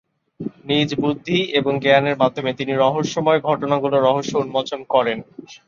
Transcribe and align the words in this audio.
নিজ 0.65 0.89
বুদ্ধি 0.95 1.39
এবং 1.59 1.73
জ্ঞানের 1.79 2.15
মাধ্যমে 2.17 2.51
তিনি 2.53 2.73
রহস্যময় 2.75 3.39
ঘটনাগুলোর 3.41 4.05
রহস্য 4.05 4.33
উন্মোচন 4.37 4.79
করেন। 4.89 5.17